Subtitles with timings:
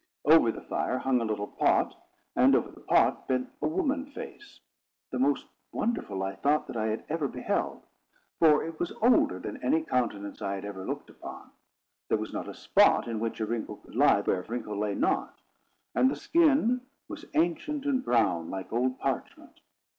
[0.25, 1.93] Over the fire hung a little pot,
[2.35, 4.59] and over the pot bent a woman face,
[5.11, 7.83] the most wonderful, I thought, that I had ever beheld.
[8.39, 11.51] For it was older than any countenance I had ever looked upon.
[12.09, 14.95] There was not a spot in which a wrinkle could lie, where a wrinkle lay
[14.95, 15.39] not.
[15.93, 19.59] And the skin was ancient and brown, like old parchment.